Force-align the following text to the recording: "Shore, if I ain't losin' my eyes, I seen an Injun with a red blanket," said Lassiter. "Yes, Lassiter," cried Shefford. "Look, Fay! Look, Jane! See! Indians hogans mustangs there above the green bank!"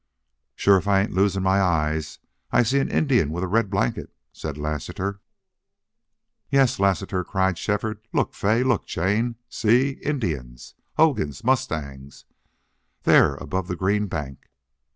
"Shore, 0.55 0.77
if 0.77 0.87
I 0.87 0.99
ain't 1.01 1.13
losin' 1.13 1.43
my 1.43 1.61
eyes, 1.61 2.17
I 2.51 2.63
seen 2.63 2.81
an 2.81 2.89
Injun 2.89 3.29
with 3.29 3.43
a 3.43 3.47
red 3.47 3.69
blanket," 3.69 4.11
said 4.33 4.57
Lassiter. 4.57 5.21
"Yes, 6.49 6.79
Lassiter," 6.79 7.23
cried 7.23 7.59
Shefford. 7.59 7.99
"Look, 8.11 8.33
Fay! 8.33 8.63
Look, 8.63 8.87
Jane! 8.87 9.35
See! 9.47 9.91
Indians 10.03 10.73
hogans 10.95 11.43
mustangs 11.43 12.25
there 13.03 13.35
above 13.35 13.67
the 13.67 13.75
green 13.75 14.07
bank!" 14.07 14.47